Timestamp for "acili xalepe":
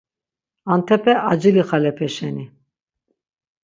1.31-2.07